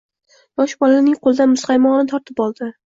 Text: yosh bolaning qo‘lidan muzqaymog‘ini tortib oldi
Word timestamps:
yosh 0.61 0.73
bolaning 0.85 1.21
qo‘lidan 1.27 1.55
muzqaymog‘ini 1.55 2.13
tortib 2.15 2.47
oldi 2.49 2.77